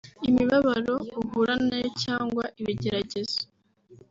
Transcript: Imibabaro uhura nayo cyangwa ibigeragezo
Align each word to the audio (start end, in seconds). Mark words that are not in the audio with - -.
Imibabaro 0.29 0.95
uhura 1.19 1.53
nayo 1.67 1.87
cyangwa 2.03 2.43
ibigeragezo 2.61 3.39